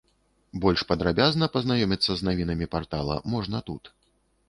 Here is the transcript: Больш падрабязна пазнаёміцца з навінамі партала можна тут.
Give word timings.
Больш 0.63 0.81
падрабязна 0.91 1.51
пазнаёміцца 1.57 2.11
з 2.23 2.31
навінамі 2.31 2.71
партала 2.75 3.23
можна 3.37 3.57
тут. 3.73 3.83